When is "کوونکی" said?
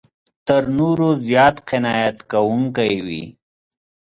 2.31-2.95